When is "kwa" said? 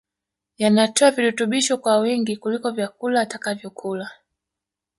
1.77-1.97